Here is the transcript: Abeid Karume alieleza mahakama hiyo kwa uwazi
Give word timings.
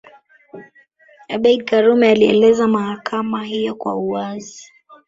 Abeid 1.29 1.63
Karume 1.63 2.09
alieleza 2.11 2.67
mahakama 2.67 3.43
hiyo 3.43 3.75
kwa 3.75 3.95
uwazi 3.95 4.63